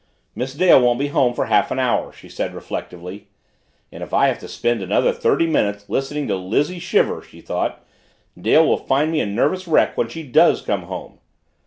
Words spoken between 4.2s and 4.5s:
have to